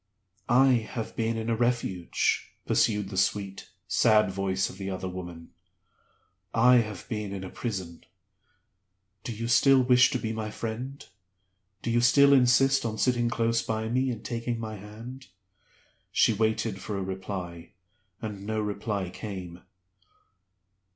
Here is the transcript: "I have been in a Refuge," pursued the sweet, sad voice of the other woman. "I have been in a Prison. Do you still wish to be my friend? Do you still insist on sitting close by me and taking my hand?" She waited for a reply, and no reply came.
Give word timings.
"I 0.49 0.71
have 0.95 1.15
been 1.15 1.37
in 1.37 1.47
a 1.47 1.55
Refuge," 1.55 2.55
pursued 2.65 3.09
the 3.11 3.17
sweet, 3.17 3.69
sad 3.87 4.31
voice 4.31 4.67
of 4.67 4.79
the 4.79 4.89
other 4.89 5.07
woman. 5.07 5.51
"I 6.55 6.77
have 6.77 7.07
been 7.07 7.31
in 7.31 7.43
a 7.43 7.51
Prison. 7.51 8.05
Do 9.23 9.31
you 9.31 9.47
still 9.47 9.83
wish 9.83 10.09
to 10.09 10.17
be 10.17 10.33
my 10.33 10.49
friend? 10.49 11.05
Do 11.83 11.91
you 11.91 12.01
still 12.01 12.33
insist 12.33 12.83
on 12.83 12.97
sitting 12.97 13.29
close 13.29 13.61
by 13.61 13.89
me 13.89 14.09
and 14.09 14.25
taking 14.25 14.59
my 14.59 14.77
hand?" 14.77 15.27
She 16.11 16.33
waited 16.33 16.81
for 16.81 16.97
a 16.97 17.03
reply, 17.03 17.73
and 18.23 18.43
no 18.47 18.59
reply 18.59 19.11
came. 19.11 19.61